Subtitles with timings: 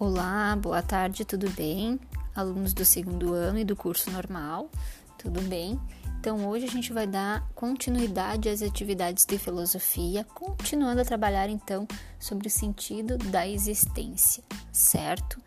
[0.00, 1.98] Olá, boa tarde, tudo bem?
[2.32, 4.70] Alunos do segundo ano e do curso normal,
[5.18, 5.76] tudo bem?
[6.20, 11.84] Então, hoje a gente vai dar continuidade às atividades de filosofia, continuando a trabalhar então
[12.16, 15.40] sobre o sentido da existência, certo?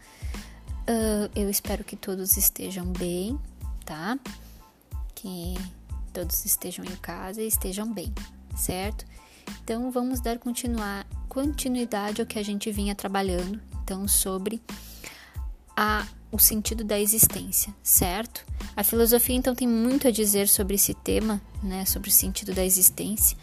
[0.81, 3.39] Uh, eu espero que todos estejam bem,
[3.86, 4.20] tá?
[5.15, 5.55] Que
[6.11, 8.13] todos estejam em casa e estejam bem,
[8.58, 9.05] certo?
[9.63, 14.62] Então, vamos dar continuar, continuidade ao que a gente vinha trabalhando então sobre
[15.76, 18.45] a, o sentido da existência, certo?
[18.73, 22.64] A filosofia então tem muito a dizer sobre esse tema, né, sobre o sentido da
[22.64, 23.38] existência,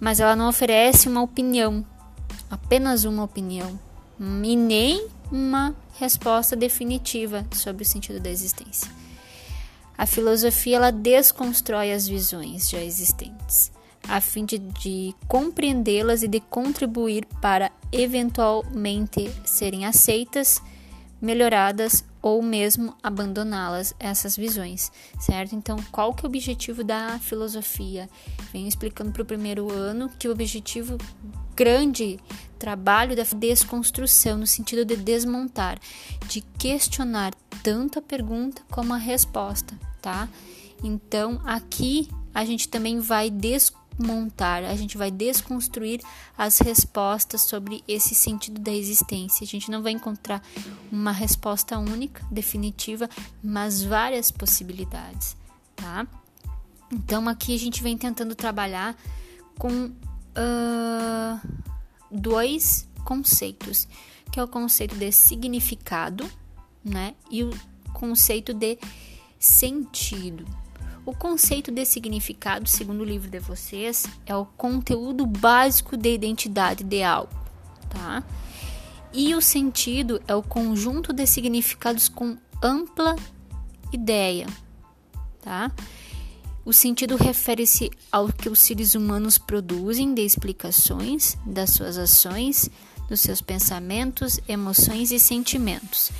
[0.00, 1.86] mas ela não oferece uma opinião,
[2.50, 3.78] apenas uma opinião,
[4.18, 8.90] e nem uma resposta definitiva sobre o sentido da existência.
[9.96, 13.70] A filosofia ela desconstrói as visões já existentes
[14.08, 20.62] a fim de, de compreendê-las e de contribuir para eventualmente serem aceitas,
[21.20, 25.54] melhoradas ou mesmo abandoná-las, essas visões, certo?
[25.54, 28.08] Então, qual que é o objetivo da filosofia?
[28.52, 30.96] Venho explicando para o primeiro ano que o objetivo
[31.54, 32.18] grande
[32.58, 35.78] trabalho da desconstrução, no sentido de desmontar,
[36.28, 40.28] de questionar tanto a pergunta como a resposta, tá?
[40.82, 46.00] Então, aqui a gente também vai desconstruir montar, a gente vai desconstruir
[46.36, 49.44] as respostas sobre esse sentido da existência.
[49.44, 50.42] A gente não vai encontrar
[50.90, 53.08] uma resposta única, definitiva,
[53.42, 55.36] mas várias possibilidades,
[55.74, 56.06] tá?
[56.90, 58.96] Então aqui a gente vem tentando trabalhar
[59.58, 61.40] com uh,
[62.10, 63.88] dois conceitos,
[64.30, 66.30] que é o conceito de significado,
[66.84, 67.14] né?
[67.30, 67.50] E o
[67.92, 68.78] conceito de
[69.38, 70.46] sentido.
[71.08, 76.84] O conceito de significado, segundo o livro de vocês, é o conteúdo básico de identidade
[76.84, 77.32] de algo,
[77.88, 78.22] tá?
[79.10, 83.16] E o sentido é o conjunto de significados com ampla
[83.90, 84.46] ideia,
[85.40, 85.72] tá?
[86.62, 92.68] O sentido refere-se ao que os seres humanos produzem de explicações das suas ações,
[93.08, 96.10] dos seus pensamentos, emoções e sentimentos,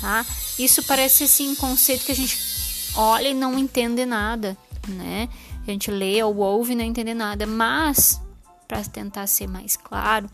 [0.00, 0.24] tá?
[0.58, 2.57] Isso parece assim um conceito que a gente
[2.98, 5.28] olha e não entende nada, né?
[5.66, 8.20] A gente lê ou ouve e não entende nada, mas
[8.66, 10.28] para tentar ser mais claro,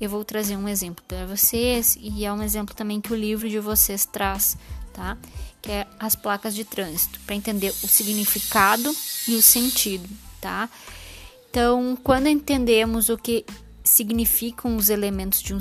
[0.00, 3.48] eu vou trazer um exemplo para vocês e é um exemplo também que o livro
[3.48, 4.56] de vocês traz,
[4.92, 5.18] tá?
[5.60, 8.94] Que é as placas de trânsito, para entender o significado
[9.26, 10.08] e o sentido,
[10.40, 10.70] tá?
[11.50, 13.44] Então, quando entendemos o que
[13.82, 15.58] significam os elementos de um,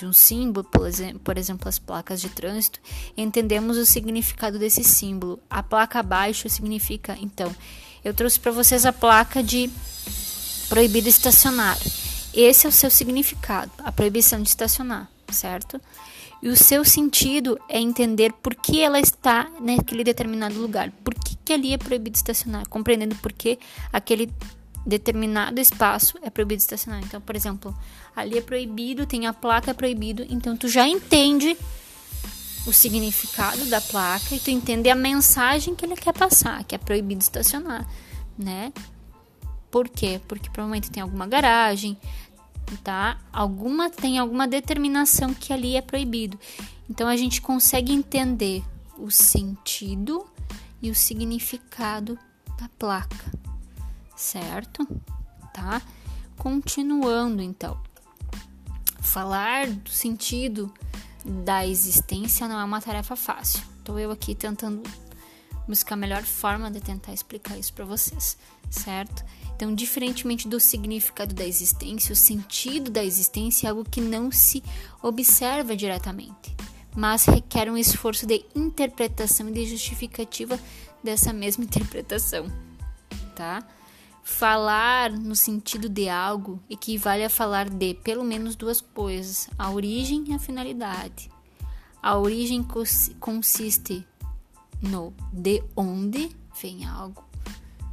[0.00, 0.66] de um símbolo,
[1.22, 2.80] por exemplo, as placas de trânsito,
[3.16, 5.38] entendemos o significado desse símbolo.
[5.48, 7.54] A placa abaixo significa, então,
[8.02, 9.70] eu trouxe para vocês a placa de
[10.68, 11.78] proibido estacionar.
[12.32, 15.80] Esse é o seu significado, a proibição de estacionar, certo?
[16.42, 21.36] E o seu sentido é entender por que ela está naquele determinado lugar, por que,
[21.44, 23.58] que ali é proibido estacionar, compreendendo por que
[23.92, 24.32] aquele
[24.84, 27.02] determinado espaço é proibido estacionar.
[27.04, 27.76] Então, por exemplo,
[28.14, 31.56] ali é proibido, tem a placa é proibido, então tu já entende
[32.66, 36.78] o significado da placa e tu entende a mensagem que ele quer passar, que é
[36.78, 37.88] proibido estacionar,
[38.38, 38.72] né?
[39.70, 40.20] Por quê?
[40.26, 41.96] Porque provavelmente tem alguma garagem,
[42.82, 43.18] tá?
[43.32, 46.38] Alguma tem alguma determinação que ali é proibido.
[46.88, 48.62] Então a gente consegue entender
[48.98, 50.26] o sentido
[50.82, 52.18] e o significado
[52.58, 53.49] da placa
[54.20, 54.86] certo?
[55.52, 55.82] Tá?
[56.36, 57.80] Continuando então.
[59.00, 60.72] Falar do sentido
[61.24, 63.62] da existência não é uma tarefa fácil.
[63.78, 64.82] Estou eu aqui tentando
[65.66, 68.36] buscar a melhor forma de tentar explicar isso para vocês,
[68.70, 69.24] certo?
[69.56, 74.62] Então, diferentemente do significado da existência, o sentido da existência é algo que não se
[75.02, 76.56] observa diretamente,
[76.96, 80.58] mas requer um esforço de interpretação e de justificativa
[81.04, 82.46] dessa mesma interpretação,
[83.34, 83.62] tá?
[84.22, 90.24] Falar no sentido de algo equivale a falar de pelo menos duas coisas: a origem
[90.28, 91.30] e a finalidade.
[92.02, 92.66] A origem
[93.18, 94.06] consiste
[94.80, 97.22] no de onde vem algo,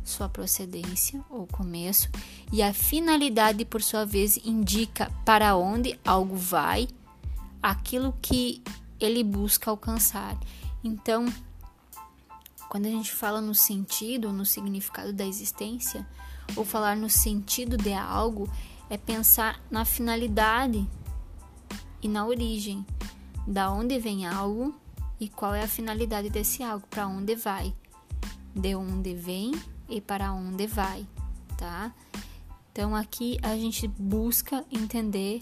[0.04, 2.10] sua procedência ou começo,
[2.52, 6.88] e a finalidade, por sua vez, indica para onde algo vai,
[7.62, 8.64] aquilo que
[9.00, 10.38] ele busca alcançar.
[10.82, 11.26] Então,
[12.70, 16.06] quando a gente fala no sentido, no significado da existência,
[16.56, 18.50] ou falar no sentido de algo,
[18.90, 20.88] é pensar na finalidade
[22.02, 22.86] e na origem,
[23.46, 24.76] da onde vem algo
[25.20, 27.74] e qual é a finalidade desse algo, para onde vai,
[28.56, 29.52] de onde vem
[29.90, 31.06] e para onde vai,
[31.58, 31.94] tá?
[32.72, 35.42] Então aqui a gente busca entender,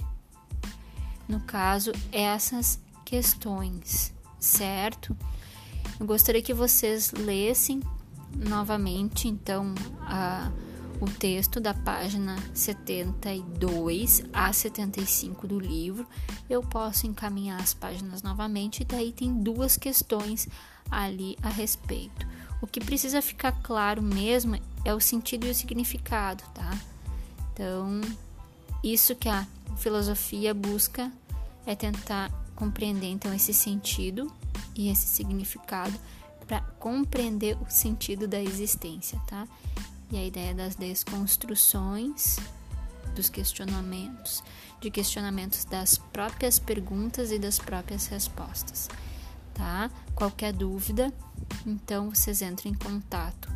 [1.27, 5.15] no caso, essas questões, certo?
[5.99, 7.81] Eu gostaria que vocês lessem
[8.35, 10.51] novamente, então, a,
[10.99, 16.05] o texto da página 72 a 75 do livro.
[16.49, 20.47] Eu posso encaminhar as páginas novamente e daí tem duas questões
[20.89, 22.27] ali a respeito.
[22.61, 26.77] O que precisa ficar claro mesmo é o sentido e o significado, tá?
[27.53, 28.01] Então,
[28.83, 31.11] isso que a filosofia busca
[31.65, 34.31] é tentar compreender então esse sentido
[34.75, 35.97] e esse significado
[36.47, 39.47] para compreender o sentido da existência, tá?
[40.11, 42.37] E a ideia das desconstruções,
[43.15, 44.43] dos questionamentos,
[44.79, 48.89] de questionamentos das próprias perguntas e das próprias respostas,
[49.53, 49.89] tá?
[50.13, 51.11] Qualquer dúvida,
[51.65, 53.49] então vocês entrem em contato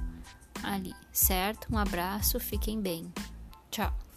[0.64, 1.68] ali, certo?
[1.72, 3.14] Um abraço, fiquem bem.
[3.70, 4.09] Tchau.